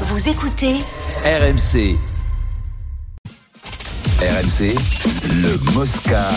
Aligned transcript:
Vous 0.00 0.28
écoutez 0.28 0.74
RMC. 1.24 1.96
RMC, 4.20 4.74
le 5.40 5.72
Mosca. 5.72 6.30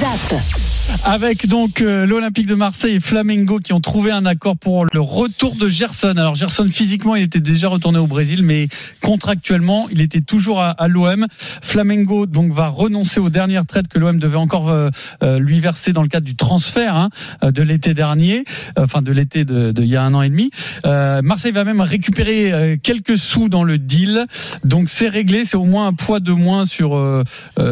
ZAP. 0.00 0.61
Avec 1.04 1.48
donc 1.48 1.80
euh, 1.80 2.06
l'Olympique 2.06 2.46
de 2.46 2.54
Marseille 2.54 2.94
et 2.96 3.00
Flamengo 3.00 3.58
qui 3.58 3.72
ont 3.72 3.80
trouvé 3.80 4.10
un 4.10 4.24
accord 4.24 4.56
pour 4.56 4.86
le 4.86 5.00
retour 5.00 5.56
de 5.56 5.68
Gerson. 5.68 6.14
Alors 6.16 6.36
Gerson 6.36 6.68
physiquement 6.68 7.16
il 7.16 7.24
était 7.24 7.40
déjà 7.40 7.68
retourné 7.68 7.98
au 7.98 8.06
Brésil 8.06 8.42
mais 8.42 8.68
contractuellement 9.02 9.88
il 9.90 10.00
était 10.00 10.20
toujours 10.20 10.60
à, 10.60 10.70
à 10.70 10.88
l'OM. 10.88 11.26
Flamengo 11.60 12.26
donc 12.26 12.52
va 12.52 12.68
renoncer 12.68 13.20
aux 13.20 13.30
dernières 13.30 13.66
traites 13.66 13.88
que 13.88 13.98
l'OM 13.98 14.18
devait 14.18 14.36
encore 14.36 14.70
euh, 14.70 14.90
euh, 15.22 15.38
lui 15.38 15.60
verser 15.60 15.92
dans 15.92 16.02
le 16.02 16.08
cadre 16.08 16.26
du 16.26 16.36
transfert 16.36 16.94
hein, 16.94 17.10
euh, 17.42 17.50
de 17.50 17.62
l'été 17.62 17.94
dernier, 17.94 18.44
euh, 18.78 18.84
enfin 18.84 19.02
de 19.02 19.12
l'été 19.12 19.44
de, 19.44 19.72
de 19.72 19.82
il 19.82 19.88
y 19.88 19.96
a 19.96 20.02
un 20.02 20.14
an 20.14 20.22
et 20.22 20.30
demi. 20.30 20.50
Marseille 20.84 21.52
va 21.52 21.64
même 21.64 21.80
récupérer 21.80 22.78
quelques 22.82 23.18
sous 23.18 23.48
dans 23.48 23.64
le 23.64 23.78
deal. 23.78 24.26
Donc 24.64 24.88
c'est 24.88 25.08
réglé, 25.08 25.44
c'est 25.44 25.56
au 25.56 25.64
moins 25.64 25.88
un 25.88 25.92
poids 25.92 26.20
de 26.20 26.32
moins 26.32 26.66
sur 26.66 27.24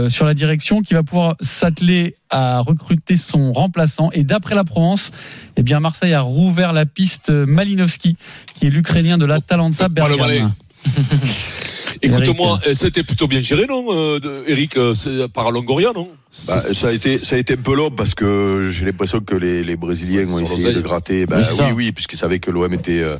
sur 0.08 0.26
la 0.26 0.34
direction 0.34 0.82
qui 0.82 0.94
va 0.94 1.02
pouvoir 1.02 1.36
s'atteler 1.40 2.16
à 2.30 2.60
recruter 2.60 3.16
son 3.16 3.52
remplaçant. 3.52 4.10
Et 4.12 4.24
d'après 4.24 4.54
la 4.54 4.64
Provence, 4.64 5.10
eh 5.56 5.62
bien 5.62 5.80
Marseille 5.80 6.14
a 6.14 6.20
rouvert 6.20 6.72
la 6.72 6.86
piste 6.86 7.30
Malinowski, 7.30 8.16
qui 8.54 8.66
est 8.66 8.70
l'Ukrainien 8.70 9.18
de 9.18 9.24
l'Atalanta 9.24 9.88
Bergame. 9.88 10.52
Écoute-moi, 12.02 12.60
euh, 12.66 12.74
c'était 12.74 13.02
plutôt 13.02 13.26
bien 13.26 13.40
géré, 13.40 13.66
non, 13.66 13.86
euh, 13.90 14.44
Eric, 14.46 14.76
euh, 14.76 14.94
par 15.32 15.50
Longoria, 15.50 15.92
non? 15.94 16.08
Bah, 16.46 16.58
C'est- 16.60 16.74
ça 16.74 16.88
a 16.88 16.92
été 16.92 17.18
ça 17.18 17.36
a 17.36 17.38
été 17.38 17.54
un 17.54 17.56
peu 17.62 17.74
long 17.74 17.90
parce 17.90 18.14
que 18.14 18.68
j'ai 18.70 18.84
l'impression 18.86 19.20
que 19.20 19.34
les, 19.34 19.62
les 19.62 19.76
Brésiliens 19.76 20.26
ont 20.28 20.38
essayé 20.40 20.72
de 20.72 20.80
gratter. 20.80 21.26
Bah, 21.26 21.36
Oui, 21.38 21.44
c'est 21.56 21.72
oui, 21.72 21.92
puisqu'ils 21.92 22.16
savaient 22.16 22.38
que 22.38 22.50
l'OM 22.50 22.72
était 22.72 23.00
euh, 23.00 23.16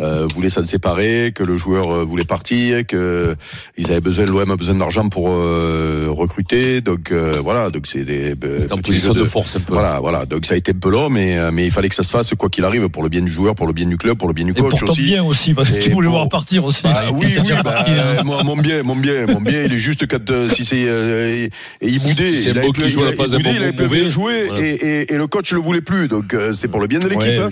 euh, 0.00 0.26
voulait 0.34 0.48
s'en 0.48 0.64
séparer, 0.64 1.32
que 1.34 1.42
le 1.42 1.56
joueur 1.56 1.90
euh, 1.92 2.04
voulait 2.04 2.24
partir, 2.24 2.86
que 2.86 3.36
ils 3.76 3.90
avaient 3.90 4.00
besoin, 4.00 4.24
l'OM 4.26 4.50
a 4.50 4.56
besoin 4.56 4.76
d'argent 4.76 5.08
pour 5.08 5.28
euh, 5.30 6.06
recruter. 6.10 6.80
Donc 6.80 7.10
euh, 7.12 7.32
voilà, 7.42 7.70
donc 7.70 7.86
c'est 7.86 8.04
des 8.04 8.34
euh, 8.44 8.58
C'était 8.60 8.72
en 8.72 8.78
position 8.78 9.12
de 9.14 9.24
force 9.24 9.56
un 9.56 9.60
peu. 9.60 9.72
Voilà, 9.74 10.00
voilà. 10.00 10.26
Donc 10.26 10.46
ça 10.46 10.54
a 10.54 10.56
été 10.56 10.72
un 10.72 10.78
peu 10.78 10.90
long, 10.90 11.10
mais 11.10 11.36
euh, 11.38 11.50
mais 11.52 11.64
il 11.64 11.70
fallait 11.70 11.88
que 11.88 11.94
ça 11.94 12.02
se 12.02 12.10
fasse 12.10 12.32
quoi 12.38 12.48
qu'il 12.48 12.64
arrive 12.64 12.88
pour 12.88 13.02
le 13.02 13.08
bien 13.08 13.20
du 13.22 13.30
joueur, 13.32 13.54
pour 13.54 13.66
le 13.66 13.72
bien 13.72 13.86
du 13.86 13.96
club, 13.98 14.16
pour 14.18 14.28
le 14.28 14.34
bien 14.34 14.44
du 14.44 14.52
Et 14.52 14.54
coach 14.54 14.70
pour 14.70 14.80
ton 14.80 14.92
aussi. 14.92 15.02
bien 15.02 15.22
aussi, 15.24 15.54
parce 15.54 15.70
que 15.70 15.76
Et 15.76 15.80
tu 15.80 15.90
voulais 15.90 16.06
pour- 16.06 16.16
voir 16.16 16.28
partir 16.28 16.64
aussi. 16.64 16.82
Ah 16.84 17.04
oui, 17.12 17.34
bah, 17.64 17.84
hein. 17.86 17.90
euh, 17.90 18.22
moi, 18.24 18.42
mon 18.44 18.56
bien, 18.56 18.82
mon 18.82 18.96
bien, 18.96 19.26
mon 19.26 19.40
bien, 19.40 19.62
il 19.64 19.72
est 19.72 19.78
juste 19.78 20.06
quand 20.06 20.30
euh, 20.30 20.48
si 20.48 20.64
c'est 20.64 20.84
euh, 20.86 21.28
et, 21.28 21.44
et 21.80 21.88
il 21.88 22.00
boudait, 22.00 22.32
Plus- 22.62 22.84
qui 22.84 22.90
joue 22.90 23.00
à 23.02 23.04
la 23.04 23.10
il 23.10 23.16
place 23.16 23.30
d'un 23.30 23.38
il 23.38 23.46
avait 23.62 23.72
bien 23.72 24.08
joué 24.08 24.44
Voilà. 24.46 24.64
et, 24.64 24.70
et, 24.74 25.12
et 25.12 25.16
le 25.16 25.26
coach 25.26 25.52
le 25.52 25.60
voulait 25.60 25.80
plus, 25.80 26.08
donc 26.08 26.34
euh, 26.34 26.52
c'est 26.52 26.68
pour 26.68 26.80
le 26.80 26.86
bien 26.86 26.98
de 26.98 27.08
l'équipe. 27.08 27.22
Ouais, 27.28 27.38
hein. 27.38 27.48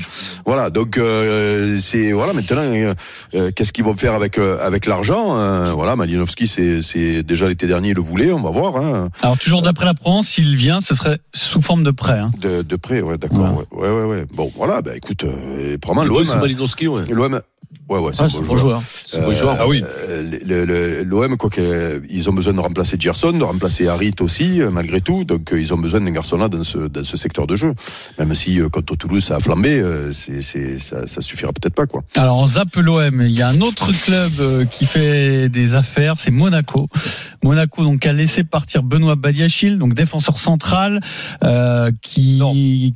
Voilà, 0.46 0.70
donc 0.70 0.98
euh, 0.98 1.78
c'est 1.80 2.12
voilà 2.12 2.32
maintenant 2.32 2.62
euh, 2.62 3.50
qu'est-ce 3.54 3.72
qu'ils 3.72 3.84
vont 3.84 3.96
faire 3.96 4.14
avec 4.14 4.38
euh, 4.38 4.58
avec 4.64 4.86
l'argent 4.86 5.36
euh, 5.36 5.64
Voilà, 5.72 5.96
Malinowski 5.96 6.46
c'est 6.46 6.82
c'est 6.82 7.22
déjà 7.22 7.48
l'été 7.48 7.66
dernier 7.66 7.90
il 7.90 7.94
le 7.94 8.02
voulait, 8.02 8.32
on 8.32 8.40
va 8.40 8.50
voir. 8.50 8.76
Hein, 8.76 9.08
Alors 9.22 9.38
toujours 9.38 9.62
d'après 9.62 9.84
la 9.86 9.94
Provence, 9.94 10.28
s'il 10.28 10.56
vient, 10.56 10.80
ce 10.80 10.94
serait 10.94 11.18
sous 11.34 11.60
forme 11.62 11.84
de 11.84 11.90
prêt. 11.90 12.18
hein. 12.18 12.30
de, 12.40 12.62
de 12.62 12.76
près, 12.76 13.00
ouais, 13.00 13.18
d'accord. 13.18 13.64
Ouais, 13.72 13.88
ouais, 13.88 13.90
ouais, 13.90 14.04
ouais. 14.04 14.24
Bon, 14.34 14.50
voilà, 14.56 14.82
bah 14.82 14.92
écoute, 14.96 15.24
euh, 15.24 15.76
probablement 15.78 16.16
l'OM. 16.18 16.24
c'est 16.24 16.38
Malinowski, 16.38 16.88
ouais. 16.88 17.04
L'OM. 17.10 17.40
Ouais, 17.88 17.98
ouais, 17.98 18.12
c'est 18.14 18.22
Ah, 18.22 18.28
bon 18.32 18.42
joueur. 18.42 18.58
joueur. 18.58 18.82
C'est 18.84 19.18
un 19.18 19.24
bon 19.26 19.34
joueur. 19.34 19.56
Ah 19.60 19.66
oui. 19.68 19.82
Euh, 20.08 20.30
le- 20.46 20.64
le- 20.64 21.02
L'OM, 21.02 21.36
quoi 21.36 21.50
qu'ils 21.50 22.30
ont 22.30 22.32
besoin 22.32 22.54
de 22.54 22.60
remplacer 22.60 22.96
Gerson, 22.98 23.32
de 23.32 23.42
remplacer 23.42 23.86
Harit 23.88 24.14
aussi, 24.20 24.62
euh, 24.62 24.70
malgré 24.70 25.00
tout. 25.00 25.24
Donc, 25.24 25.52
euh, 25.52 25.60
ils 25.60 25.74
ont 25.74 25.78
besoin 25.78 26.00
d'un 26.00 26.10
garçon 26.10 26.38
là 26.38 26.48
dans 26.48 26.62
ce, 26.64 26.78
dans 26.78 27.04
ce 27.04 27.16
secteur 27.16 27.46
de 27.46 27.54
jeu. 27.56 27.74
Même 28.18 28.34
si, 28.34 28.60
euh, 28.60 28.68
contre 28.70 28.96
Toulouse, 28.96 29.24
ça 29.24 29.36
a 29.36 29.40
flambé, 29.40 29.78
euh, 29.78 30.10
c'est, 30.12 30.40
c'est, 30.40 30.78
ça, 30.78 31.06
ça 31.06 31.20
suffira 31.20 31.52
peut-être 31.52 31.74
pas, 31.74 31.86
quoi. 31.86 32.02
Alors 32.16 32.38
on 32.38 32.46
zappe 32.46 32.74
l'OM. 32.76 33.22
Il 33.22 33.36
y 33.36 33.42
a 33.42 33.48
un 33.48 33.60
autre 33.60 33.90
club 33.92 34.32
euh, 34.40 34.64
qui 34.64 34.86
fait 34.86 35.48
des 35.50 35.74
affaires, 35.74 36.14
c'est 36.18 36.30
Monaco. 36.30 36.88
Monaco 37.42 37.84
donc 37.84 38.06
a 38.06 38.12
laissé 38.12 38.44
partir 38.44 38.82
Benoît 38.84 39.16
Badiachil, 39.16 39.78
donc 39.78 39.94
défenseur 39.94 40.38
central, 40.38 41.00
euh, 41.44 41.90
qui 42.00 42.40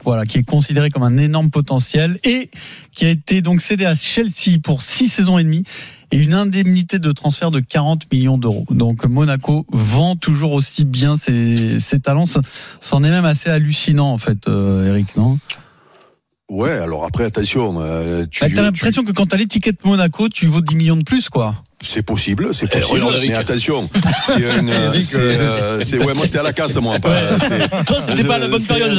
voilà, 0.05 0.25
qui 0.25 0.39
est 0.39 0.43
considéré 0.45 0.91
comme 0.91 1.03
un 1.03 1.17
énorme 1.19 1.51
potentiel 1.51 2.19
et 2.25 2.51
qui 2.97 3.05
a 3.05 3.11
été 3.11 3.43
donc 3.43 3.61
cédé 3.61 3.85
à 3.85 3.95
Chelsea 3.95 4.59
pour 4.63 4.83
six 4.83 5.09
saisons 5.09 5.39
et 5.39 5.45
demie 5.45 5.63
et 6.11 6.17
une 6.17 6.35
indemnité 6.35 6.99
de 6.99 7.13
transfert 7.13 7.51
de 7.51 7.61
40 7.61 8.11
millions 8.13 8.39
d'euros. 8.39 8.65
Donc 8.71 9.05
Monaco 9.05 9.67
vend 9.71 10.17
toujours 10.17 10.53
aussi 10.53 10.85
bien 10.85 11.17
ses, 11.19 11.79
ses 11.79 12.01
talents. 12.01 12.25
C'en 12.81 13.05
est 13.05 13.11
même 13.11 13.25
assez 13.27 13.51
hallucinant 13.51 14.11
en 14.13 14.19
fait, 14.19 14.49
euh, 14.49 14.89
Eric, 14.89 15.17
non? 15.17 15.39
Ouais, 16.49 16.71
alors 16.71 17.05
après, 17.05 17.25
attention, 17.25 17.81
euh, 17.81 18.25
tu, 18.31 18.45
Bah, 18.45 18.49
tu- 18.49 18.55
l'impression 18.55 19.05
que 19.05 19.11
quand 19.13 19.27
t'as 19.27 19.37
l'étiquette 19.37 19.85
Monaco, 19.85 20.29
tu 20.29 20.47
vaux 20.47 20.61
10 20.61 20.77
millions 20.77 20.97
de 20.97 21.03
plus, 21.03 21.29
quoi. 21.29 21.57
C'est 21.83 22.03
possible, 22.03 22.49
c'est 22.53 22.67
Eh, 22.75 22.81
possible, 22.81 23.07
Eric. 23.15 23.31
mais 23.31 23.37
attention, 23.37 23.89
c'est 24.27 24.41
une, 24.41 24.73
c'est, 25.03 25.17
euh, 25.19 25.81
c'est- 25.83 25.99
ouais, 25.99 26.15
moi 26.15 26.25
c'était 26.27 26.39
à 26.39 26.43
la 26.43 26.53
casse, 26.53 26.75
moi, 26.77 26.99
pas, 26.99 27.39
c'était, 27.39 27.69
Toi, 27.87 27.99
c'était 28.01 28.25
pas 28.25 28.39
la 28.39 28.49
bonne 28.49 28.65
période. 28.65 28.99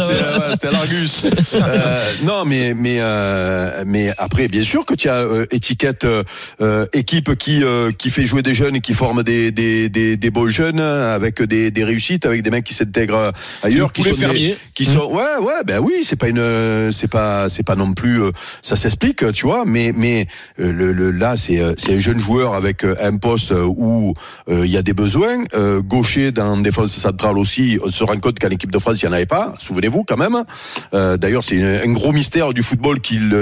C'était 0.53 0.67
à 0.67 0.71
l'Argus. 0.71 1.25
Euh, 1.53 2.11
non, 2.23 2.45
mais 2.45 2.73
mais 2.75 2.97
euh, 2.99 3.83
mais 3.85 4.11
après, 4.17 4.47
bien 4.47 4.63
sûr 4.63 4.85
que 4.85 4.93
tu 4.93 5.09
as 5.09 5.15
euh, 5.21 5.45
étiquette 5.51 6.05
euh, 6.05 6.23
euh, 6.61 6.85
équipe 6.93 7.35
qui 7.35 7.63
euh, 7.63 7.91
qui 7.91 8.09
fait 8.09 8.25
jouer 8.25 8.41
des 8.43 8.53
jeunes 8.53 8.75
et 8.75 8.81
qui 8.81 8.93
forme 8.93 9.23
des 9.23 9.51
des 9.51 9.89
des, 9.89 10.17
des 10.17 10.29
beaux 10.29 10.47
jeunes 10.49 10.79
avec 10.79 11.41
des 11.41 11.71
des 11.71 11.83
réussites, 11.83 12.25
avec 12.25 12.43
des 12.43 12.51
mecs 12.51 12.63
qui 12.63 12.73
s'intègrent 12.75 13.31
ailleurs, 13.63 13.91
qui 13.91 14.03
sont 14.03 14.11
des- 14.31 14.55
qui 14.75 14.85
sont 14.85 15.09
ouais 15.11 15.37
ouais 15.41 15.63
ben 15.65 15.79
oui 15.79 15.93
c'est 16.03 16.15
pas 16.15 16.27
une 16.29 16.91
c'est 16.91 17.09
pas 17.09 17.49
c'est 17.49 17.63
pas 17.65 17.75
non 17.75 17.93
plus 17.93 18.21
euh, 18.21 18.31
ça 18.61 18.75
s'explique 18.75 19.31
tu 19.33 19.45
vois 19.45 19.63
mais 19.65 19.91
mais 19.95 20.27
euh, 20.59 20.71
le, 20.71 20.91
le 20.91 21.11
là 21.11 21.35
c'est 21.35 21.59
euh, 21.59 21.73
c'est 21.77 21.95
un 21.95 21.99
jeune 21.99 22.19
joueur 22.19 22.53
avec 22.53 22.66
euh, 22.83 22.95
un 23.01 23.17
poste 23.17 23.51
euh, 23.51 23.63
où 23.65 24.13
euh, 24.49 24.65
il 24.65 24.71
y 24.71 24.77
a 24.77 24.81
des 24.81 24.93
besoins. 24.93 25.43
Gaucher 25.81 26.31
dans 26.31 26.57
défense 26.57 26.91
centrale 26.91 27.37
aussi 27.37 27.79
on 27.83 27.89
se 27.89 28.03
rend 28.03 28.17
compte 28.19 28.39
qu'en 28.39 28.49
équipe 28.49 28.71
de 28.71 28.79
France 28.79 29.01
il 29.01 29.05
y 29.05 29.07
en 29.07 29.13
avait 29.13 29.25
pas. 29.25 29.53
Souvenez-vous 29.57 30.03
quand 30.03 30.17
même. 30.17 30.43
D'ailleurs 30.91 31.43
c'est 31.43 31.61
un, 31.61 31.91
gros 31.91 32.11
mystère 32.11 32.53
du 32.53 32.63
football 32.63 32.99
qu'il 32.99 33.35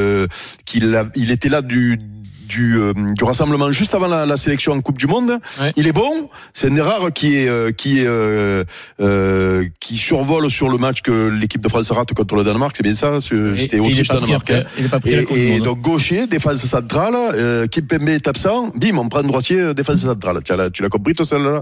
qu'il 0.66 1.06
il 1.16 1.32
était 1.32 1.50
là 1.50 1.62
du 1.62 2.00
du, 2.48 2.78
euh, 2.78 2.94
du 2.96 3.24
rassemblement 3.24 3.72
juste 3.72 3.94
avant 3.96 4.08
la, 4.08 4.26
la 4.26 4.38
sélection 4.38 4.74
en 4.74 4.82
Coupe 4.82 4.98
du 4.98 5.08
Monde. 5.08 5.34
Ouais. 5.62 5.72
Il 5.76 5.88
est 5.88 5.92
bon. 5.94 6.30
C'est 6.54 6.68
un 6.68 6.76
des 6.76 6.82
rares 6.82 7.12
qui 7.14 7.36
est 7.38 7.48
euh, 7.48 7.72
qui 7.72 8.00
est 8.00 8.06
euh, 8.08 9.66
qui 9.80 9.98
survole 9.98 10.50
sur 10.50 10.70
le 10.70 10.78
match 10.78 11.02
que 11.02 11.30
l'équipe 11.30 11.62
de 11.62 11.70
France 11.70 11.92
rate 11.92 12.14
contre 12.14 12.36
le 12.36 12.44
Danemark. 12.44 12.74
C'est 12.76 12.84
bien 12.84 12.94
ça. 12.96 13.20
C'était 13.22 13.80
Autriche 13.80 14.08
Danemark. 14.08 14.50
hein. 14.52 14.64
Et, 15.06 15.12
et 15.14 15.52
Monde. 15.54 15.62
donc 15.64 15.82
gaucher, 15.82 16.28
défense 16.28 16.58
centrale, 16.66 17.14
euh, 17.16 17.68
Kimpembe 17.68 18.10
est 18.10 18.28
absent, 18.28 18.72
bim, 18.76 18.98
on 18.98 19.10
prend 19.10 19.24
droitier, 19.24 19.74
défense 19.74 20.02
centrale. 20.02 20.40
Tu 20.44 20.56
l'as, 20.56 20.70
tu 20.70 20.82
l'as 20.84 20.90
compris 20.90 21.14
toi 21.14 21.26
celle-là 21.26 21.62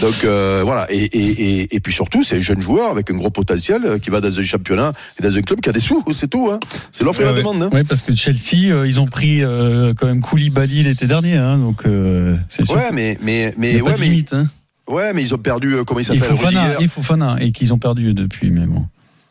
Donc 0.00 0.24
voilà, 0.64 0.86
et, 0.90 1.04
et, 1.04 1.60
et, 1.62 1.76
et 1.76 1.80
puis 1.80 1.92
surtout, 1.92 2.22
c'est 2.22 2.36
un 2.36 2.40
jeune 2.40 2.60
joueur 2.62 2.90
avec 2.90 3.10
un 3.10 3.14
gros 3.14 3.30
potentiel 3.30 3.98
qui 4.02 4.10
va 4.10 4.20
dans 4.20 4.38
un 4.38 4.44
championnat 4.44 4.92
et 5.18 5.22
dans 5.26 5.36
un 5.36 5.42
club 5.42 5.60
qui 5.60 5.68
a 5.68 5.72
des 5.72 5.80
sous, 5.80 6.02
c'est 6.12 6.28
tout. 6.28 6.50
Hein. 6.52 6.60
C'est 6.90 7.04
l'offre 7.04 7.20
et 7.20 7.24
la 7.24 7.32
demande. 7.32 7.62
Hein. 7.62 7.70
Oui, 7.72 7.84
parce 7.84 8.02
que 8.02 8.14
Chelsea, 8.14 8.84
ils 8.86 9.00
ont 9.00 9.06
pris 9.06 9.40
quand 9.40 10.06
même 10.06 10.20
Koulibaly 10.24 10.82
l'été 10.82 11.06
dernier, 11.06 11.34
hein, 11.36 11.58
donc 11.58 11.82
euh, 11.86 12.36
c'est 12.48 12.64
sûr. 12.64 12.74
Ouais, 12.76 12.90
mais 12.92 13.18
mais 13.22 13.52
mais 13.58 13.80
ouais, 13.80 13.94
de 13.94 14.00
mais 14.00 14.06
limite, 14.08 14.32
hein. 14.32 14.48
ouais, 14.88 15.12
mais 15.12 15.22
ils 15.22 15.34
ont 15.34 15.38
perdu. 15.38 15.74
euh, 15.74 15.84
Comment 15.84 16.00
il 16.00 16.04
s'appelle 16.04 16.22
Fofana, 16.22 16.80
et 16.80 16.88
Fofana, 16.88 17.36
et 17.40 17.52
qu'ils 17.52 17.72
ont 17.74 17.78
perdu 17.78 18.14
depuis, 18.14 18.50
mais 18.50 18.66
bon. 18.66 18.84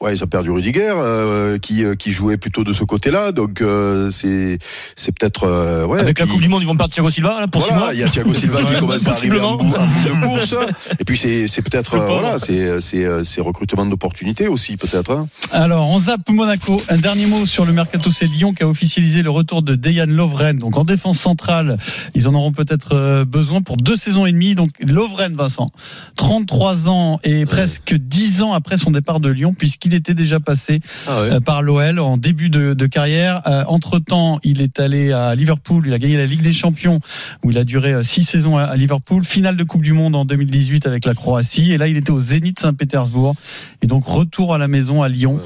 Ouais, 0.04 0.14
ils 0.14 0.22
ont 0.22 0.28
perdu 0.28 0.52
Rudiger, 0.52 0.94
euh, 0.98 1.58
qui 1.58 1.86
euh, 1.86 1.96
qui 1.96 2.12
jouait 2.12 2.36
plutôt 2.36 2.66
de 2.66 2.74
ce 2.74 2.84
côté-là. 2.84 3.32
Donc 3.32 3.62
euh, 3.62 4.12
c'est 4.12 4.58
c'est 4.62 5.18
peut-être 5.18 5.46
euh, 5.46 5.86
ouais. 5.86 6.02
Avec 6.02 6.20
la 6.20 6.26
Coupe 6.26 6.42
du 6.42 6.50
Monde, 6.50 6.62
ils 6.62 6.68
vont 6.68 6.76
perdre 6.76 6.94
Thiago 6.94 7.10
Silva 7.10 7.40
là, 7.40 7.48
pour 7.48 7.62
six 7.64 7.70
voilà, 7.70 7.86
mois. 7.86 7.94
il 7.94 8.02
y 8.02 8.04
a 8.04 8.10
Thiago 8.10 8.34
Silva 8.34 8.62
qui 8.64 8.80
commence 8.82 9.08
à 9.08 9.12
arriver 9.12 9.40
en 9.40 9.56
bout, 9.56 9.74
en 9.74 9.88
bout 9.88 10.10
de 10.10 10.26
course. 10.26 10.56
Et 11.00 11.06
puis 11.06 11.16
c'est 11.16 11.48
c'est 11.48 11.62
peut-être 11.62 11.94
euh, 11.94 12.06
voilà, 12.06 12.38
c'est 12.38 12.82
c'est 12.82 13.40
recrutement 13.40 13.86
d'opportunités 13.86 14.50
aussi 14.50 14.76
peut-être. 14.76 15.12
Hein. 15.12 15.28
Alors, 15.54 15.88
on 15.88 16.00
zappe 16.00 16.30
Monaco. 16.30 16.82
Un 16.90 16.98
dernier 16.98 17.26
mot 17.28 17.46
sur 17.46 17.64
le 17.64 17.72
mercato, 17.72 18.12
c'est 18.12 18.26
Lyon 18.26 18.54
qui 18.54 18.64
a 18.64 18.68
officialisé 18.68 19.24
le 19.24 19.30
retour 19.30 19.62
de 19.62 19.76
Dejan 19.76 20.08
Lovren. 20.08 20.58
Donc, 20.58 20.78
en 20.78 20.84
défense 20.84 21.18
centrale, 21.20 21.78
ils 22.14 22.28
en 22.28 22.34
auront 22.34 22.52
peut-être 22.52 23.24
besoin 23.24 23.62
pour 23.62 23.78
deux 23.78 23.96
saisons 23.96 24.26
et 24.26 24.34
demie. 24.34 24.54
Donc, 24.54 24.72
Lovren, 24.82 25.34
Vincent, 25.34 25.70
33 26.18 26.90
ans 26.90 27.22
et 27.24 27.46
presque 27.46 27.96
10 27.96 28.42
ans 28.42 28.52
après 28.52 28.78
son 28.78 28.92
départ 28.92 29.22
de 29.22 29.30
Lyon, 29.30 29.56
puisqu'il 29.58 29.93
était 29.94 30.14
déjà 30.14 30.40
passé 30.40 30.80
Ah 31.08 31.22
ouais. 31.22 31.32
euh, 31.34 31.40
par 31.40 31.62
l'OL 31.62 32.00
en 32.00 32.18
début 32.18 32.50
de, 32.50 32.74
de 32.74 32.86
carrière. 32.88 33.42
entre 33.68 34.00
temps, 34.00 34.40
il 34.44 34.62
est 34.62 34.80
allé 34.80 35.12
à 35.12 35.36
Liverpool. 35.36 35.84
Il 35.88 35.94
a 35.94 36.00
gagné 36.00 36.18
la 36.18 36.26
Ligue 36.26 36.42
des 36.42 36.54
Champions 36.54 37.00
où 37.44 37.52
il 37.52 37.58
a 37.58 37.64
duré 37.64 37.94
euh, 37.94 38.04
six 38.04 38.24
saisons 38.24 38.58
à, 38.58 38.64
à 38.64 38.76
Liverpool. 38.76 39.24
Finale 39.24 39.58
de 39.58 39.64
Coupe 39.64 39.82
du 39.82 39.94
Monde 39.94 40.16
en 40.16 40.26
2018 40.26 40.86
avec 40.86 41.06
la 41.06 41.14
Croatie. 41.14 41.72
Et 41.72 41.78
là, 41.78 41.88
il 41.88 41.98
était 41.98 42.12
au 42.12 42.20
Zénith 42.20 42.60
Saint-Pétersbourg. 42.60 43.36
Et 43.82 43.88
donc 43.88 44.06
retour 44.06 44.54
à 44.54 44.58
la 44.58 44.68
maison 44.68 45.02
à 45.04 45.10
Lyon 45.10 45.40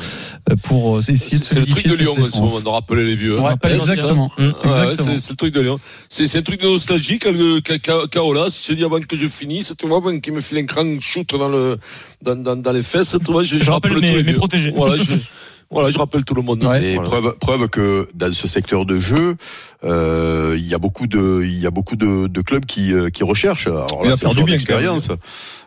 euh, 0.50 0.55
pour 0.63 0.97
euh, 0.97 1.00
essayer 1.01 1.39
de 1.39 1.43
C'est 1.43 1.55
c'est 1.55 1.59
le 1.59 1.65
truc 1.65 1.88
de 1.88 1.95
Lyon, 1.95 2.15
on 2.41 2.69
a 2.69 2.71
rappelé 2.71 3.05
les 3.05 3.15
vieux. 3.15 3.39
Ouais, 3.39 3.51
hein. 3.51 3.57
Ça. 3.61 3.69
exactement. 3.75 4.31
C'est 4.38 5.29
le 5.31 5.35
truc 5.35 5.53
de 5.53 5.61
Lyon. 5.61 5.79
C'est 6.09 6.38
un 6.38 6.41
truc 6.41 6.61
de 6.61 6.67
nostalgie 6.67 7.19
que- 7.19 7.59
que- 7.59 8.07
Kaola, 8.07 8.45
avant 8.85 9.00
que 9.00 9.17
je 9.17 9.27
finisse, 9.27 9.73
tu 9.77 9.88
vois, 9.88 10.01
qui 10.19 10.31
me 10.31 10.41
file 10.41 10.59
un 10.59 10.65
cran 10.65 10.85
shoot 11.01 11.29
dans 11.35 11.47
le 11.47 11.77
dans, 12.21 12.35
dans, 12.35 12.55
dans 12.55 12.71
les 12.71 12.83
fesses, 12.83 13.15
tu 13.23 13.31
vois, 13.31 13.43
je, 13.43 13.59
Je 13.59 13.71
rappelle 13.71 13.93
tous 13.93 14.01
mes- 14.01 14.15
les 14.17 14.23
mes 14.23 14.33
protégés. 14.33 14.71
Voilà, 14.75 14.95
je, 14.95 15.03
Voilà, 15.69 15.89
je 15.89 15.97
rappelle 15.97 16.23
tout 16.23 16.33
le 16.33 16.41
monde. 16.41 16.63
Ouais. 16.63 16.81
Et 16.83 16.95
Voilà. 16.95 17.09
preuve, 17.09 17.35
preuve 17.39 17.67
que 17.67 18.07
dans 18.15 18.31
ce 18.33 18.47
secteur 18.47 18.85
de 18.85 18.99
jeu, 18.99 19.35
euh, 19.83 20.55
il 20.57 20.65
y 20.67 20.73
a 20.73 20.77
beaucoup 20.77 21.07
de, 21.07 21.41
il 21.43 21.59
y 21.59 21.67
a 21.67 21.71
beaucoup 21.71 21.95
de, 21.95 22.27
de 22.27 22.41
clubs 22.41 22.65
qui, 22.65 22.93
euh, 22.93 23.09
qui 23.09 23.23
recherchent. 23.23 23.67
Alors 23.67 23.99
Il 24.03 24.07
là, 24.07 24.13
a 24.13 24.17
c'est 24.17 24.25
un 24.25 24.29
perdu 24.29 24.35
joueur 24.37 24.45
bien, 24.45 24.55
d'expérience. 24.55 25.09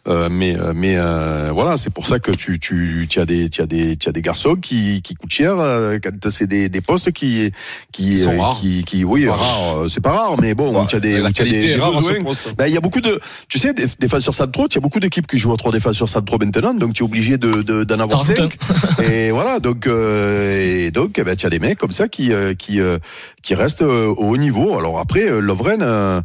Euh, 0.08 0.28
mais, 0.30 0.56
euh, 0.58 0.72
mais 0.74 0.94
euh, 0.96 1.50
voilà, 1.52 1.76
c'est 1.76 1.90
pour 1.90 2.06
ça 2.06 2.18
que 2.18 2.30
tu, 2.30 2.58
tu, 2.58 3.06
tu 3.10 3.20
as 3.20 3.26
des, 3.26 3.50
tu 3.50 3.60
as 3.60 3.66
des, 3.66 3.96
tu 3.98 4.08
as 4.08 4.12
des 4.12 4.22
garçons 4.22 4.54
qui, 4.56 5.02
qui 5.02 5.14
coûtent 5.14 5.30
cher 5.30 5.56
euh, 5.58 5.98
quand 6.02 6.30
c'est 6.30 6.46
des, 6.46 6.70
des 6.70 6.80
postes 6.80 7.12
qui, 7.12 7.52
qui, 7.92 8.04
Qui 8.04 8.18
sont 8.20 8.32
euh, 8.32 8.40
rares. 8.40 8.58
qui, 8.58 8.82
qui, 8.84 9.04
oui, 9.04 9.28
rares. 9.28 9.84
C'est 9.90 10.00
pas 10.02 10.12
rare, 10.12 10.36
mais 10.40 10.54
bon, 10.54 10.74
Ouais, 10.80 10.86
tu 10.88 10.96
as 10.96 11.00
des, 11.00 11.18
la 11.20 11.28
où 11.28 11.32
tu 11.32 11.42
as 11.42 11.44
des, 11.44 11.50
qualité 11.50 11.72
est 11.72 11.74
des 11.76 11.80
rare 11.82 11.92
poste. 12.24 12.54
Ben, 12.56 12.66
il 12.66 12.72
y 12.72 12.76
a 12.78 12.80
beaucoup 12.80 13.02
de, 13.02 13.20
tu 13.48 13.58
sais, 13.58 13.74
des 13.74 13.84
défenseurs 13.98 14.34
centraux, 14.34 14.66
il 14.70 14.74
y 14.74 14.78
a 14.78 14.80
beaucoup 14.80 15.00
d'équipes 15.00 15.26
qui 15.26 15.36
jouent 15.36 15.52
à 15.52 15.56
trois 15.58 15.72
défenseurs 15.72 16.08
centraux 16.08 16.38
maintenant, 16.38 16.72
donc 16.72 16.94
tu 16.94 17.02
es 17.02 17.06
obligé 17.06 17.36
de, 17.36 17.60
de- 17.62 17.84
d'en 17.84 18.00
avoir 18.00 18.20
T'en 18.26 18.34
cinq. 18.34 18.56
Et 19.02 19.30
voilà, 19.30 19.60
donc, 19.60 19.86
euh, 19.90 20.86
et 20.86 20.90
donc, 20.90 21.18
eh 21.18 21.24
ben, 21.24 21.36
as 21.42 21.50
des 21.50 21.58
mecs 21.58 21.78
comme 21.78 21.90
ça 21.90 22.08
qui, 22.08 22.32
euh, 22.32 22.54
qui, 22.54 22.80
euh, 22.80 22.98
qui 23.42 23.54
restent 23.54 23.82
au 23.82 24.14
haut 24.16 24.36
niveau. 24.36 24.78
Alors 24.78 24.98
après, 24.98 25.40
Lovren, 25.40 26.22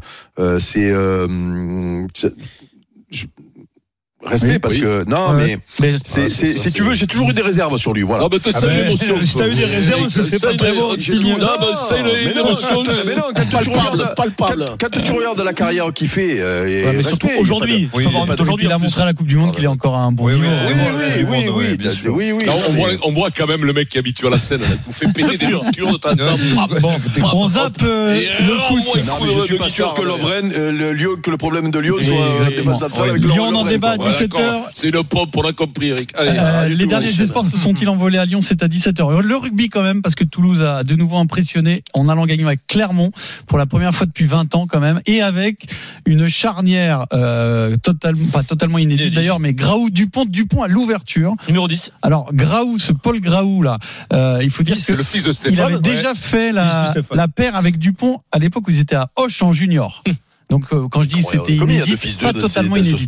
c'est, 0.60 0.94
respect 4.26 4.48
Oui. 4.54 4.60
parce 4.60 4.74
Oui. 4.76 4.82
que 4.82 5.04
non, 5.10 5.30
Ouais. 5.32 5.46
mais 5.46 5.58
Mais 5.82 5.96
c'est, 6.04 6.26
Ah, 6.26 6.30
c'est- 6.30 6.48
ça, 6.48 6.64
si 6.64 6.72
tu 6.74 6.84
c'est- 6.84 6.88
veux, 6.90 6.94
j'ai 6.94 7.08
toujours 7.08 7.30
eu 7.30 7.34
des 7.34 7.42
réserves 7.42 7.78
sur 7.78 7.94
lui. 7.94 8.02
Voilà. 8.04 8.24
Ah, 8.26 8.30
bah, 8.30 8.38
t'as 8.42 8.52
Ah 8.54 8.60
ça, 8.60 8.68
ben, 8.68 8.76
l'émotion. 8.84 9.16
si 9.26 9.36
t'as 9.36 9.48
eu 9.48 9.56
des 9.56 9.66
réserves, 9.66 10.10
c'est- 10.10 10.24
c'est 10.26 10.38
Ça, 10.40 10.48
pas 10.50 10.56
très 10.56 10.74
bon, 10.74 10.96
c'est 11.00 11.12
tout- 11.20 11.28
mieux. 11.28 11.34
Non, 11.34 11.38
bah, 11.38 11.56
mais 11.62 12.34
non, 12.34 12.44
quand- 12.84 13.06
mais 13.06 13.16
non, 13.16 13.22
quand 13.36 13.46
tu 13.50 13.70
regardes, 13.70 14.16
palpable. 14.16 14.66
quand, 14.80 15.02
tu 15.02 15.12
regardes 15.12 15.42
la 15.42 15.54
carrière 15.54 15.92
qu'il 15.94 16.08
fait, 16.08 16.38
euh, 16.40 16.92
mais 16.96 17.40
aujourd'hui. 17.40 17.90
Aujourd'hui, 18.34 18.66
il 18.66 18.72
a 18.72 18.78
montré 18.78 19.02
à 19.02 19.06
la 19.06 19.14
Coupe 19.14 19.28
du 19.28 19.38
Monde 19.38 19.56
qu'il 19.56 19.64
est 19.64 19.68
encore 19.68 19.96
un 19.96 20.12
bon 20.12 20.26
Oui, 20.26 20.34
niveau. 20.36 20.48
oui, 20.48 20.74
Oui, 21.28 21.50
oui, 21.50 21.78
oui, 22.10 22.34
on, 22.48 22.72
mais- 22.74 22.80
voit, 22.80 22.90
on 23.04 23.12
voit 23.12 23.30
quand 23.32 23.48
même 23.48 23.66
le 23.66 23.74
mec 23.74 23.90
qui 23.90 23.98
est 23.98 24.00
habitué 24.00 24.28
à 24.28 24.32
la 24.32 24.40
scène. 24.40 24.62
Il 24.64 24.80
nous 24.88 24.92
fait 24.92 25.08
péter 25.14 25.38
des 25.38 25.46
lectures 25.48 25.64
de 25.92 25.98
temps 25.98 26.10
en 26.12 26.16
temps. 26.16 26.80
Bon, 26.82 26.92
on 27.34 27.48
zappe 27.50 27.82
euh, 27.84 28.14
le 28.16 28.54
euh, 28.54 28.58
foot. 28.68 29.06
Non, 29.06 29.14
mais 29.22 29.34
je 29.36 29.40
suis 29.46 29.58
pas 29.58 29.70
sûr 29.70 29.86
guitare, 29.88 29.94
que 29.94 30.02
mais- 30.02 30.08
Lovren, 30.08 30.52
euh, 30.56 30.72
le 30.72 31.16
que 31.18 31.30
le 31.32 31.38
problème 31.38 31.72
de 31.72 31.80
Lyon 31.80 31.96
soit 32.02 32.14
la 32.16 32.26
exactement. 32.26 32.56
défense 32.58 32.80
centrale 32.80 33.10
avec 33.12 33.24
Lyon, 33.24 33.48
on 33.50 33.56
en 33.56 33.66
débat. 33.66 33.96
17h. 34.24 34.62
C'est 34.74 34.90
une 34.90 35.04
pompe, 35.04 35.36
on 35.38 35.42
a 35.44 35.54
compris, 35.54 35.90
Eric. 35.90 36.10
Allez, 36.16 36.38
Euh, 36.38 36.62
allez, 36.64 36.76
les 36.76 36.86
derniers 36.86 37.12
le 37.12 37.22
espoirs 37.24 37.46
se 37.46 37.58
sont-ils 37.58 37.90
envolés 37.90 38.18
à 38.18 38.26
Lyon? 38.26 38.42
C'est 38.42 38.64
à 38.64 38.68
17h. 38.68 39.22
Le 39.22 39.36
rugby 39.36 39.70
quand 39.70 39.84
même, 39.84 40.02
parce 40.02 40.16
que 40.16 40.24
Toulouse 40.24 40.64
a 40.64 40.84
de 40.84 40.96
nouveau 40.96 41.18
impressionné 41.18 41.84
en 41.94 42.10
allant 42.10 42.26
gagner 42.26 42.44
avec 42.46 42.66
Clermont 42.68 43.12
pour 43.48 43.58
la 43.58 43.66
première 43.66 43.94
fois 43.96 44.06
depuis 44.06 44.26
20 44.26 44.54
ans 44.56 44.68
quand 44.68 44.80
même, 44.80 45.02
et 45.06 45.22
avec 45.22 45.68
une 46.06 46.28
charnière 46.28 47.06
euh, 47.14 47.76
totalement, 47.78 48.26
pas 48.32 48.44
totalement 48.44 48.78
inédite 48.78 49.14
d'ailleurs, 49.14 49.40
mais 49.40 49.54
Graou 49.54 49.90
Dupont 49.90 50.26
Dupont 50.26 50.64
à 50.64 50.68
l'ouverture. 50.68 51.34
Numéro 51.48 51.68
10. 51.68 51.92
Alors 52.02 52.32
Graou, 52.34 52.80
ce 52.80 52.92
Paul 52.92 53.20
Graou 53.22 53.62
là, 53.62 53.78
euh, 54.14 54.40
il 54.44 54.50
faut 54.52 54.64
dire 54.64 54.76
que 54.76 54.82
c'est 54.82 54.96
le 54.98 55.04
fils 55.04 55.24
de 55.24 55.32
il 55.52 55.60
avait 55.62 55.76
Stéphane. 55.76 55.82
déjà 55.82 56.16
fait 56.16 56.52
la, 56.52 56.92
Stéphane. 56.92 57.28
paire 57.36 57.56
avec 57.56 57.78
Dupont 57.80 58.22
à 58.32 58.40
l'époque 58.40 58.68
où 58.68 58.72
ils 58.72 58.80
étaient 58.80 58.96
à 58.96 59.10
Hoche 59.16 59.42
en 59.44 59.52
junior. 59.52 60.04
Donc 60.50 60.66
euh, 60.74 60.88
quand 60.90 61.02
je 61.02 61.08
dis 61.08 61.24
c'était 61.24 61.56
Combien 61.58 61.76
il 61.76 61.80
y 61.80 61.82
a 61.82 61.86
de 61.86 61.88
inédit, 61.90 61.98
fils 61.98 62.18
c'est 62.20 62.28
de 62.28 62.32
pas 62.32 62.40
totalement 62.40 62.76
inédit. 62.76 63.08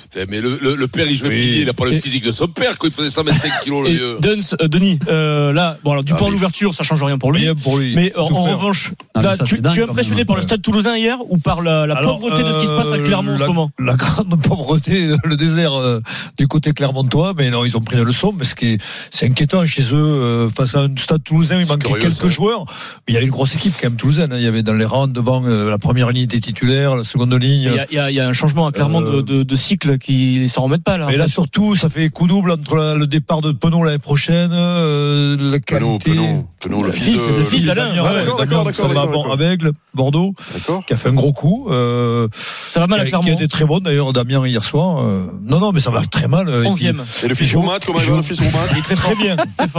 Putain, 0.00 0.26
mais 0.28 0.40
le, 0.40 0.58
le, 0.62 0.74
le 0.76 0.88
père, 0.88 1.06
il 1.10 1.16
jouait 1.16 1.28
Oui. 1.28 1.34
pilier, 1.40 1.60
il 1.62 1.68
a 1.68 1.72
pas 1.74 1.84
le 1.86 1.92
physique 1.92 2.24
de 2.24 2.30
son 2.30 2.46
père, 2.46 2.78
quand 2.78 2.86
il 2.86 2.92
faisait 2.92 3.10
125 3.10 3.60
kilos, 3.62 3.82
le 3.88 3.90
Et 3.92 3.96
vieux. 3.96 4.16
Duns, 4.20 4.54
euh, 4.60 4.68
Denis, 4.68 4.98
euh, 5.08 5.52
là, 5.52 5.76
bon 5.82 5.90
alors 5.92 6.04
Dupont 6.04 6.26
Ah, 6.28 6.30
l'ouverture, 6.30 6.72
ça 6.72 6.84
change 6.84 7.02
rien 7.02 7.18
pour 7.18 7.32
lui. 7.32 7.40
Rien 7.40 7.54
pour 7.54 7.78
lui. 7.78 7.94
Mais 7.96 8.16
en, 8.16 8.26
revanche, 8.28 8.92
Ah, 9.14 9.22
là, 9.22 9.36
ça, 9.36 9.44
tu, 9.44 9.56
c'est 9.56 9.60
dingue, 9.62 9.72
tu 9.72 9.80
es 9.80 9.82
impressionné 9.82 10.18
même. 10.20 10.26
par 10.26 10.36
le 10.36 10.42
stade 10.42 10.62
toulousain 10.62 10.96
hier 10.96 11.18
ou 11.28 11.38
par 11.38 11.62
la, 11.62 11.86
la 11.86 11.96
Alors, 11.96 12.18
pauvreté 12.20 12.42
de 12.44 12.52
ce 12.52 12.58
qui 12.58 12.66
se 12.66 12.70
passe 12.72 12.86
à 12.88 12.92
euh, 12.92 13.04
Clermont 13.04 13.32
en 13.34 13.36
ce 13.36 13.42
la- 13.42 13.48
moment? 13.48 13.70
La 13.78 13.94
grande 13.96 14.40
pauvreté, 14.42 15.08
le 15.24 15.36
désert 15.36 15.74
euh, 15.74 16.00
du 16.38 16.46
côté 16.46 16.70
clermontois, 16.72 17.34
mais 17.36 17.50
non, 17.50 17.64
ils 17.64 17.76
ont 17.76 17.80
pris 17.80 17.96
la 17.96 18.04
leçon, 18.04 18.32
mais 18.36 18.44
ce 18.44 18.54
qui 18.54 18.66
est, 18.74 18.78
c'est 19.10 19.26
inquiétant 19.26 19.66
chez 19.66 19.82
eux, 19.92 19.94
euh, 19.94 20.48
face 20.50 20.74
à 20.76 20.82
un 20.82 20.96
stade 20.96 21.22
toulousain, 21.24 21.60
il 21.60 21.66
manquait 21.66 21.86
curieux, 21.88 22.00
quelques 22.02 22.14
ça. 22.14 22.28
joueurs, 22.28 22.64
mais 23.06 23.12
il 23.12 23.14
y 23.14 23.18
a 23.18 23.22
une 23.22 23.30
grosse 23.30 23.54
équipe 23.56 23.72
quand 23.80 23.88
même 23.88 23.96
toulousaine, 23.96 24.32
hein. 24.32 24.36
il 24.38 24.44
y 24.44 24.48
avait 24.48 24.62
dans 24.62 24.74
les 24.74 24.84
rangs 24.84 25.08
devant 25.08 25.44
euh, 25.44 25.68
la 25.68 25.78
première 25.78 26.10
ligne 26.12 26.24
était 26.24 26.40
titulaire, 26.40 26.94
la 26.96 27.04
seconde 27.04 27.32
ligne. 27.34 27.72
Il 27.90 27.94
y, 27.94 27.98
a, 27.98 28.10
il 28.10 28.16
y 28.16 28.20
un 28.20 28.32
changement 28.32 28.66
à 28.66 28.72
Clermont 28.72 29.00
de, 29.00 29.20
de, 29.22 29.42
de 29.42 29.56
cycle 29.56 29.87
qui 29.96 30.48
s'en 30.48 30.62
remettent 30.64 30.84
pas 30.84 30.98
là. 30.98 31.08
Et 31.10 31.16
là 31.16 31.28
surtout, 31.28 31.74
ça 31.76 31.88
fait 31.88 32.08
coup 32.10 32.26
double 32.26 32.50
entre 32.50 32.76
la- 32.76 32.94
le 32.94 33.06
départ 33.06 33.40
de 33.40 33.52
Penaud 33.52 33.82
l'année 33.84 33.98
prochaine, 33.98 34.50
euh, 34.52 35.36
la 35.52 35.58
qualité. 35.60 36.10
Penaud, 36.10 36.46
Le 36.66 36.86
Le 36.86 36.90
fils 36.90 37.20
de 37.24 37.32
le 37.34 37.44
fils 37.44 37.64
d'Alain, 37.64 37.94
d'accord, 37.94 38.38
d'accord, 38.64 39.32
avec 39.32 39.60
Bordeaux, 39.94 40.34
D'accord. 40.54 40.84
qui 40.86 40.92
a 40.92 40.96
fait 40.96 41.08
un 41.08 41.12
gros 41.14 41.32
coup. 41.32 41.68
Euh, 41.70 42.26
ça 42.70 42.80
va 42.80 42.86
mal 42.88 42.98
à 42.98 43.02
a- 43.02 43.04
qui 43.04 43.10
Clermont. 43.12 43.28
a 43.28 43.30
été 43.32 43.46
très 43.48 43.64
bon 43.64 43.78
d'ailleurs, 43.78 44.12
Damien 44.12 44.44
hier 44.46 44.64
soir. 44.64 45.04
Euh, 45.04 45.26
non, 45.42 45.60
non, 45.60 45.70
mais 45.72 45.80
ça 45.80 45.90
va 45.90 46.04
très 46.06 46.26
mal. 46.26 46.48
euh, 46.48 46.58
et 46.64 46.70
puis- 46.72 46.88
11e. 46.88 47.04
Et 47.22 47.28
le 47.28 47.34
fils 47.34 47.54
Roumat, 47.54 47.78
comment 47.86 48.00
il 48.00 48.10
va 48.10 48.16
le 48.16 48.22
fils 48.22 48.40
Roumat 48.40 48.58
Il 48.72 48.78
est 48.78 48.82
très 48.82 48.96
fort. 48.96 49.12
Très 49.12 49.22
bien. 49.22 49.36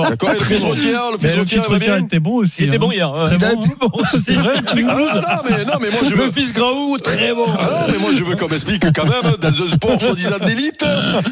D'accord, 0.10 0.30
et 0.32 0.34
le 0.34 0.40
fils 0.40 0.64
Rotière, 0.64 1.02
le 1.12 1.18
fils 1.18 1.36
bien 1.80 1.98
était 1.98 2.20
bon 2.20 2.36
aussi. 2.38 2.54
Il 2.60 2.66
était 2.66 2.76
hein. 2.76 2.80
bon 2.80 2.92
hier. 2.92 3.12
Il 3.16 3.44
a 3.44 3.50
bon, 3.54 3.62
été 3.62 3.70
bon, 3.80 3.92
c'est 4.10 4.32
vrai. 4.34 4.54
Ah, 4.66 4.76
non, 4.76 4.82
mais, 5.50 5.66
non, 5.66 5.74
mais 5.82 5.90
moi 5.90 6.00
je 6.04 6.16
veux. 6.16 6.26
Le 6.28 6.32
fils 6.32 6.54
Graou, 6.54 6.98
très 6.98 7.34
bon. 7.34 7.46
Ah 7.48 7.86
non, 7.88 7.92
mais 7.94 7.98
moi 8.00 8.12
je 8.14 8.24
veux 8.24 8.36
qu'on 8.36 8.48
m'explique 8.48 8.86
quand 8.94 9.04
même, 9.06 9.36
dans 9.42 9.48
un 9.50 9.68
sport 9.72 10.00
soi-disant 10.02 10.38
d'élite, 10.46 10.86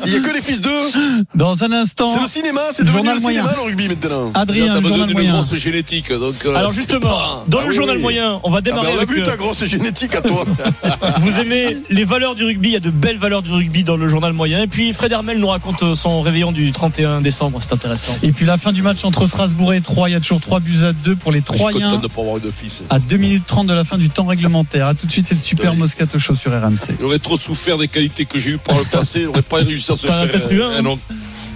il 0.06 0.14
y 0.14 0.16
a 0.18 0.20
que 0.20 0.32
les 0.34 0.42
fils 0.42 0.62
d'eux. 0.62 1.26
Dans 1.36 1.62
un 1.64 1.72
instant, 1.72 2.08
C'est 2.08 2.20
le 2.20 2.28
cinéma, 2.28 2.62
c'est 2.72 2.84
devenu 2.84 3.14
le 3.14 3.20
moyen. 3.22 3.44
cinéma 3.44 3.54
le 3.56 3.62
rugby 3.64 3.88
maintenant. 3.88 4.32
Adrien, 4.34 4.68
T'as 4.68 4.74
le 4.76 4.80
besoin 4.82 4.98
journal 4.98 5.08
d'une 5.08 5.18
moyen. 5.18 5.37
Grosse 5.42 5.56
génétique, 5.56 6.12
donc. 6.12 6.36
euh, 6.46 6.56
Alors 6.56 6.72
justement, 6.72 7.00
pas- 7.10 7.44
dans 7.48 7.60
Ah 7.60 7.64
le 7.64 7.70
oui, 7.70 7.76
journal 7.76 7.96
oui. 7.98 8.02
moyen, 8.02 8.40
on 8.44 8.50
va 8.50 8.58
Ah 8.58 8.62
ben, 8.62 8.72
démarrer 8.72 8.88
on 8.94 9.00
a 9.00 9.02
avec. 9.04 9.10
vu 9.10 9.22
euh, 9.22 9.26
ta 9.26 9.36
grosse 9.38 9.64
génétique 9.66 10.16
à 10.16 10.22
toi. 10.22 10.46
Vous 11.20 11.40
aimez 11.40 11.78
les 11.90 12.04
valeurs 12.06 12.36
du 12.36 12.44
rugby, 12.44 12.70
il 12.70 12.74
y 12.74 12.76
a 12.78 12.80
de 12.80 12.90
belles 12.90 13.18
valeurs 13.18 13.42
du 13.42 13.52
rugby 13.52 13.84
dans 13.84 13.98
le 13.98 14.08
journal 14.08 14.34
moyen. 14.34 14.62
Et 14.64 14.68
puis 14.68 14.94
Fred 14.94 15.12
Hermel 15.12 15.40
nous 15.40 15.48
raconte 15.48 15.84
euh, 15.84 15.96
son 15.96 16.22
réveillon 16.22 16.52
du 16.52 16.72
31 16.72 17.22
décembre, 17.22 17.60
c'est 17.62 17.74
intéressant. 17.74 18.16
Et 18.24 18.32
puis 18.32 18.46
la 18.46 18.58
fin 18.58 18.72
du 18.72 18.82
match 18.82 19.04
entre 19.04 19.28
Strasbourg 19.28 19.74
et 19.74 19.82
Troyes, 19.82 20.10
il 20.10 20.14
y 20.14 20.16
a 20.16 20.20
toujours 20.20 20.42
3 20.42 20.60
buts 20.60 20.84
à 20.84 20.94
2 20.94 21.16
pour 21.16 21.32
les 21.32 21.40
Je 21.40 21.44
suis 21.46 21.52
content 21.54 21.70
Troyens 21.70 21.98
de 21.98 22.04
ne 22.04 22.08
pas 22.08 22.22
avoir 22.22 22.38
eu 22.38 22.42
de 22.42 22.52
fils. 22.52 22.84
à 22.90 23.00
2 23.00 23.18
minutes 23.18 23.44
30 23.48 23.68
de 23.68 23.74
la 23.74 23.84
fin 23.84 23.98
du 23.98 24.10
temps 24.10 24.26
réglementaire. 24.26 24.88
A 24.88 24.94
tout 24.94 25.06
de 25.08 25.12
suite, 25.12 25.26
c'est 25.30 25.36
le 25.36 25.42
super 25.42 25.72
Oui. 25.74 25.78
Moscato 25.80 26.20
Show 26.20 26.36
sur 26.36 26.52
RMC. 26.52 26.96
Il 27.00 27.06
aurait 27.06 27.20
trop 27.20 27.38
souffert 27.38 27.78
des 27.78 27.88
qualités 27.88 28.26
que 28.26 28.40
j'ai 28.40 28.52
eues 28.52 28.58
par 28.58 28.78
le 28.78 28.84
passé, 28.86 29.20
il 29.22 29.26
n'aurait 29.26 29.42
pas 29.42 29.58
réussi 29.58 29.92
à 29.92 29.96
se 29.96 30.08
faire. 30.08 30.28
peut-être 30.28 30.52
eu 30.52 30.62
un, 30.62 30.72
euh, 30.72 30.96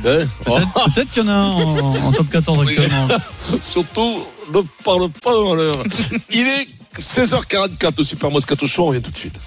hein 0.06 0.25
Oh, 0.48 0.57
Peut-être 0.94 1.12
qu'il 1.12 1.24
y 1.24 1.25
en 1.25 1.30
a 1.30 1.33
un 1.33 1.51
en, 1.51 1.95
en 1.95 2.12
top 2.12 2.30
14 2.30 2.62
actuellement. 2.62 3.07
Surtout, 3.62 4.25
ne 4.53 4.62
parle 4.83 5.09
pas 5.09 5.31
de 5.31 5.50
malheur. 5.50 5.83
Il 6.31 6.48
est 6.48 6.68
16h44 6.98 8.00
au 8.00 8.03
Super 8.03 8.31
Moscato 8.31 8.65
Show, 8.65 8.83
on 8.83 8.88
revient 8.88 9.01
tout 9.01 9.12
de 9.12 9.18
suite. 9.18 9.39